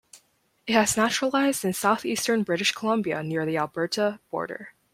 It 0.65 0.73
has 0.73 0.97
naturalized 0.97 1.63
in 1.63 1.73
southeastern 1.73 2.41
British 2.41 2.71
Columbia 2.71 3.21
near 3.21 3.45
the 3.45 3.59
Alberta 3.59 4.19
border. 4.31 4.73